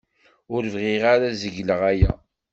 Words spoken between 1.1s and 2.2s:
ara ad zegleɣ aya.